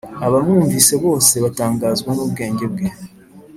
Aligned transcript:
Abamwumvise 0.25 0.93
bose 1.03 1.33
batangazwa 1.43 2.09
n’ 2.13 2.19
ubwenge 2.25 2.65
bwe 2.73 2.87